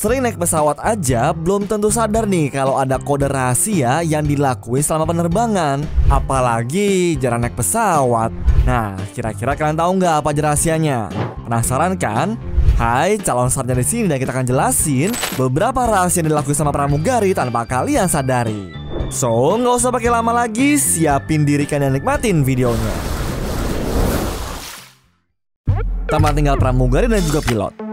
[0.00, 5.12] Sering naik pesawat aja belum tentu sadar nih kalau ada kode rahasia yang dilakuin selama
[5.12, 5.84] penerbangan.
[6.08, 8.32] Apalagi jarang naik pesawat.
[8.64, 10.98] Nah, kira-kira kalian tahu nggak apa aja rahasianya?
[11.44, 12.40] Penasaran kan?
[12.80, 17.36] Hai, calon sarjana di sini dan kita akan jelasin beberapa rahasia yang dilakuin sama pramugari
[17.36, 18.72] tanpa kalian sadari.
[19.12, 22.96] So, nggak usah pakai lama lagi, siapin diri kalian nikmatin videonya.
[26.08, 27.89] Tamat tinggal pramugari dan juga pilot.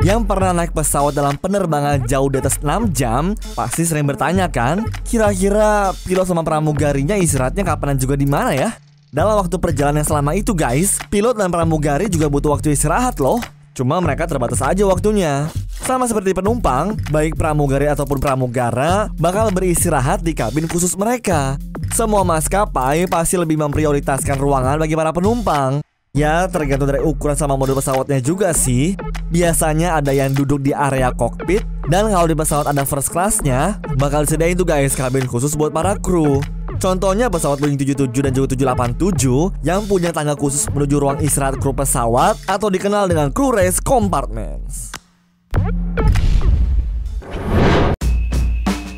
[0.00, 4.80] Yang pernah naik pesawat dalam penerbangan jauh di atas 6 jam Pasti sering bertanya kan
[5.04, 8.72] Kira-kira pilot sama pramugarinya istirahatnya kapan dan juga di mana ya?
[9.12, 13.44] Dalam waktu perjalanan selama itu guys Pilot dan pramugari juga butuh waktu istirahat loh.
[13.76, 15.52] Cuma mereka terbatas aja waktunya.
[15.68, 21.60] Sama seperti penumpang Baik pramugari ataupun pramugara Bakal beristirahat di kabin khusus mereka.
[21.92, 27.70] Semua maskapai pasti lebih memprioritaskan ruangan bagi para penumpang Ya, tergantung dari ukuran sama mode
[27.70, 28.98] pesawatnya juga sih.
[29.30, 34.26] Biasanya ada yang duduk di area kokpit dan kalau di pesawat ada first classnya, bakal
[34.26, 36.42] disediain tuh guys kabin khusus buat para kru.
[36.82, 41.70] Contohnya pesawat Boeing 77 dan juga 787 yang punya tangga khusus menuju ruang istirahat kru
[41.70, 44.90] pesawat atau dikenal dengan crew race compartments.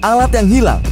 [0.00, 0.91] Alat yang hilang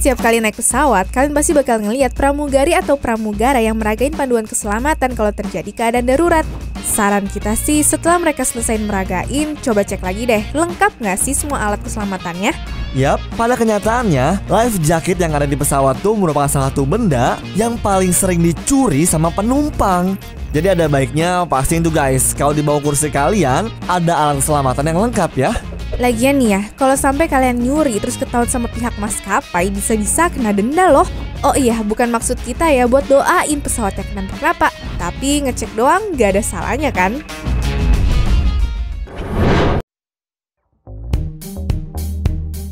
[0.00, 5.12] setiap kali naik pesawat, kalian pasti bakal ngeliat pramugari atau pramugara yang meragain panduan keselamatan
[5.12, 6.48] kalau terjadi keadaan darurat.
[6.80, 11.68] Saran kita sih, setelah mereka selesai meragain, coba cek lagi deh, lengkap nggak sih semua
[11.68, 12.56] alat keselamatannya?
[12.96, 17.76] Yap, pada kenyataannya, life jacket yang ada di pesawat tuh merupakan salah satu benda yang
[17.76, 20.16] paling sering dicuri sama penumpang.
[20.56, 24.98] Jadi ada baiknya pastiin tuh guys, kalau di bawah kursi kalian ada alat keselamatan yang
[25.12, 25.52] lengkap ya.
[26.00, 30.88] Lagian nih ya, kalau sampai kalian nyuri terus ketahuan sama pihak maskapai bisa-bisa kena denda
[30.88, 31.04] loh.
[31.44, 36.40] Oh iya, bukan maksud kita ya buat doain pesawatnya kenapa-kenapa, tapi ngecek doang gak ada
[36.40, 37.20] salahnya kan?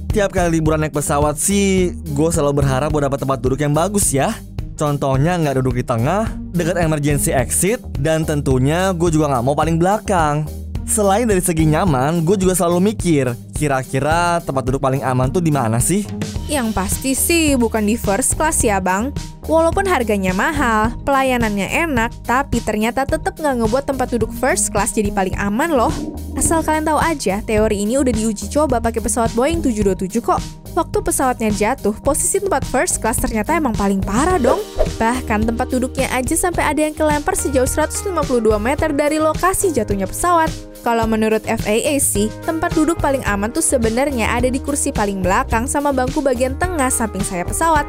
[0.09, 4.09] Tiap kali liburan naik pesawat sih, gue selalu berharap buat dapat tempat duduk yang bagus
[4.09, 4.33] ya.
[4.81, 9.77] Contohnya nggak duduk di tengah, dekat emergency exit, dan tentunya gue juga nggak mau paling
[9.77, 10.49] belakang.
[10.88, 15.53] Selain dari segi nyaman, gue juga selalu mikir, kira-kira tempat duduk paling aman tuh di
[15.53, 16.00] mana sih?
[16.49, 19.12] Yang pasti sih bukan di first class ya bang.
[19.48, 25.09] Walaupun harganya mahal, pelayanannya enak, tapi ternyata tetap nggak ngebuat tempat duduk first class jadi
[25.09, 25.88] paling aman loh.
[26.36, 30.37] Asal kalian tahu aja, teori ini udah diuji coba pakai pesawat Boeing 727 kok.
[30.76, 34.60] Waktu pesawatnya jatuh, posisi tempat first class ternyata emang paling parah dong.
[35.00, 40.53] Bahkan tempat duduknya aja sampai ada yang kelempar sejauh 152 meter dari lokasi jatuhnya pesawat.
[40.84, 45.64] Kalau menurut FAA sih, tempat duduk paling aman tuh sebenarnya ada di kursi paling belakang
[45.64, 47.88] sama bangku bagian tengah samping sayap pesawat.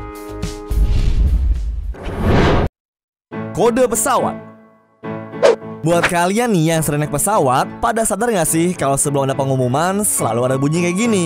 [3.60, 4.40] Kode pesawat
[5.84, 10.00] Buat kalian nih yang sering naik pesawat, pada sadar nggak sih kalau sebelum ada pengumuman
[10.00, 11.26] selalu ada bunyi kayak gini?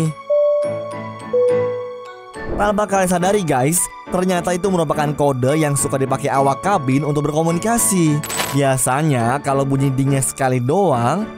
[2.57, 8.17] Tanpa kalian sadari guys, ternyata itu merupakan kode yang suka dipakai awak kabin untuk berkomunikasi.
[8.57, 11.29] Biasanya kalau bunyi dingnya sekali doang,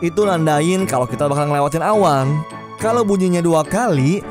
[0.00, 2.40] itu nandain kalau kita bakal ngelewatin awan.
[2.80, 4.24] Kalau bunyinya dua kali,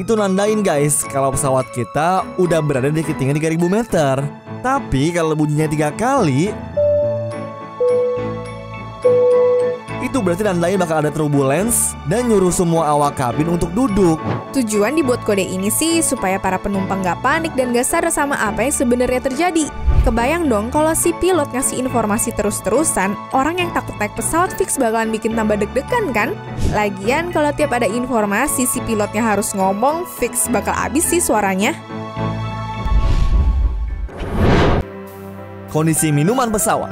[0.00, 4.16] itu nandain guys kalau pesawat kita udah berada di ketinggian 3000 meter.
[4.64, 6.52] Tapi kalau bunyinya tiga kali,
[10.00, 14.16] itu berarti nandain bakal ada turbulence dan nyuruh semua awak kabin untuk duduk.
[14.56, 18.64] Tujuan dibuat kode ini sih supaya para penumpang gak panik dan gak sadar sama apa
[18.64, 19.68] yang sebenarnya terjadi.
[20.00, 25.12] Kebayang dong kalau si pilot ngasih informasi terus-terusan, orang yang takut naik pesawat fix bakalan
[25.12, 26.32] bikin tambah deg-degan kan?
[26.72, 31.76] Lagian kalau tiap ada informasi si pilotnya harus ngomong, fix bakal abis sih suaranya.
[35.68, 36.90] Kondisi minuman pesawat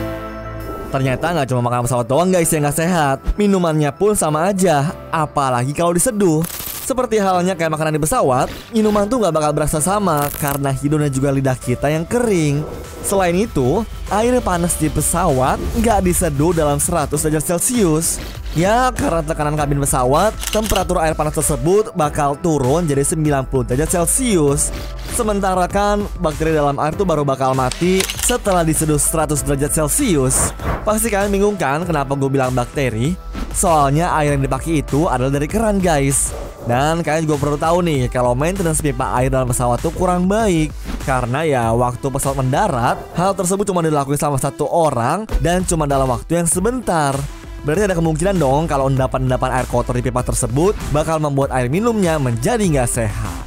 [0.95, 5.75] Ternyata nggak cuma makan pesawat doang guys yang nggak sehat Minumannya pun sama aja Apalagi
[5.75, 6.47] kalau diseduh
[6.89, 11.13] seperti halnya kayak makanan di pesawat, minuman tuh nggak bakal berasa sama karena hidung dan
[11.13, 12.65] juga lidah kita yang kering.
[13.05, 18.17] Selain itu, air panas di pesawat nggak diseduh dalam 100 derajat Celcius.
[18.57, 24.73] Ya, karena tekanan kabin pesawat, temperatur air panas tersebut bakal turun jadi 90 derajat Celcius.
[25.13, 30.57] Sementara kan bakteri dalam air tuh baru bakal mati setelah diseduh 100 derajat Celcius.
[30.89, 33.13] Pasti kalian bingung kan kenapa gue bilang bakteri?
[33.53, 36.48] Soalnya air yang dipakai itu adalah dari keran guys.
[36.69, 40.69] Dan kalian juga perlu tahu nih kalau maintenance pipa air dalam pesawat tuh kurang baik
[41.09, 46.05] karena ya waktu pesawat mendarat hal tersebut cuma dilakukan sama satu orang dan cuma dalam
[46.05, 47.17] waktu yang sebentar.
[47.65, 52.21] Berarti ada kemungkinan dong kalau endapan-endapan air kotor di pipa tersebut bakal membuat air minumnya
[52.21, 53.41] menjadi nggak sehat.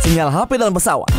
[0.00, 1.12] Sinyal HP dalam pesawat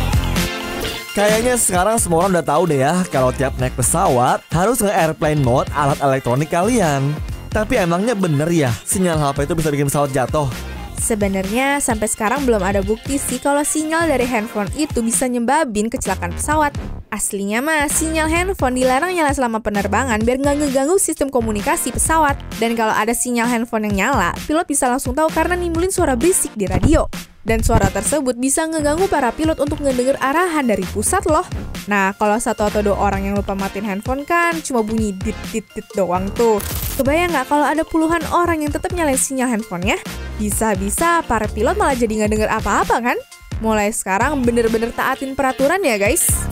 [1.14, 5.70] Kayaknya sekarang semua orang udah tahu deh ya kalau tiap naik pesawat harus nge-airplane mode
[5.70, 7.14] alat elektronik kalian.
[7.54, 10.50] Tapi emangnya bener ya sinyal HP itu bisa bikin pesawat jatuh?
[10.98, 16.34] Sebenarnya sampai sekarang belum ada bukti sih kalau sinyal dari handphone itu bisa nyebabin kecelakaan
[16.34, 16.74] pesawat.
[17.14, 22.34] Aslinya mah sinyal handphone dilarang nyala selama penerbangan biar nggak ngeganggu sistem komunikasi pesawat.
[22.58, 26.50] Dan kalau ada sinyal handphone yang nyala, pilot bisa langsung tahu karena nimbulin suara berisik
[26.58, 27.06] di radio.
[27.44, 31.44] Dan suara tersebut bisa ngeganggu para pilot untuk ngedenger arahan dari pusat loh.
[31.86, 35.66] Nah, kalau satu atau dua orang yang lupa matiin handphone kan cuma bunyi dit dit
[35.76, 36.58] dit doang tuh.
[36.94, 39.98] Kebayang nggak kalau ada puluhan orang yang tetap nyalain sinyal handphonenya?
[40.38, 43.18] Bisa-bisa para pilot malah jadi nggak denger apa-apa kan?
[43.58, 46.46] Mulai sekarang bener-bener taatin peraturan ya guys.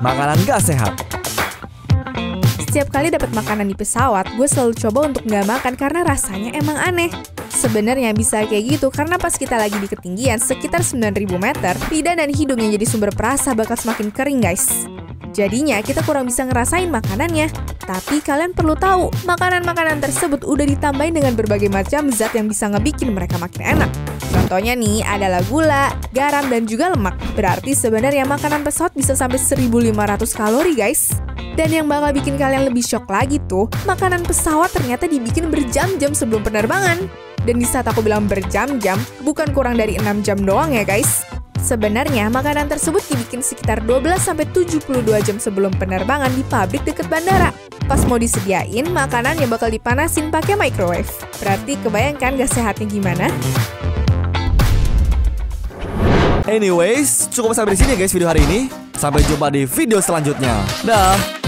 [0.00, 0.96] Makanan gak sehat.
[2.64, 6.80] Setiap kali dapat makanan di pesawat, gue selalu coba untuk nggak makan karena rasanya emang
[6.80, 7.12] aneh.
[7.52, 12.32] Sebenarnya bisa kayak gitu karena pas kita lagi di ketinggian sekitar 9000 meter, lidah dan
[12.32, 14.88] hidung yang jadi sumber perasa bakal semakin kering guys.
[15.30, 17.50] Jadinya kita kurang bisa ngerasain makanannya.
[17.78, 23.14] Tapi kalian perlu tahu, makanan-makanan tersebut udah ditambahin dengan berbagai macam zat yang bisa ngebikin
[23.14, 23.90] mereka makin enak.
[24.30, 27.18] Contohnya nih adalah gula, garam, dan juga lemak.
[27.34, 29.94] Berarti sebenarnya makanan pesawat bisa sampai 1500
[30.34, 31.14] kalori guys.
[31.58, 36.46] Dan yang bakal bikin kalian lebih shock lagi tuh, makanan pesawat ternyata dibikin berjam-jam sebelum
[36.46, 37.10] penerbangan.
[37.42, 41.39] Dan di saat aku bilang berjam-jam, bukan kurang dari 6 jam doang ya guys.
[41.60, 44.80] Sebenarnya makanan tersebut dibikin sekitar 12-72
[45.22, 47.52] jam sebelum penerbangan di pabrik dekat bandara.
[47.84, 51.10] Pas mau disediain, makanan yang bakal dipanasin pakai microwave.
[51.42, 53.26] Berarti kebayangkan gak sehatnya gimana?
[56.48, 58.72] Anyways, cukup sampai di sini ya guys video hari ini.
[58.96, 60.60] Sampai jumpa di video selanjutnya.
[60.84, 61.39] Dah.